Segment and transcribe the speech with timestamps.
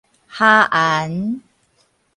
[0.27, 1.39] 縖絚